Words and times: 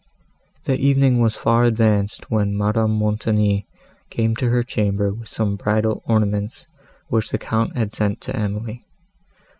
The 0.63 0.79
evening 0.79 1.19
was 1.19 1.35
far 1.35 1.63
advanced, 1.63 2.31
when 2.31 2.57
Madame 2.57 2.89
Montoni 2.97 3.67
came 4.09 4.35
to 4.37 4.49
her 4.49 4.63
chamber 4.63 5.13
with 5.13 5.27
some 5.27 5.57
bridal 5.57 6.01
ornaments, 6.07 6.65
which 7.09 7.29
the 7.29 7.37
Count 7.37 7.77
had 7.77 7.93
sent 7.93 8.19
to 8.21 8.35
Emily. 8.35 8.83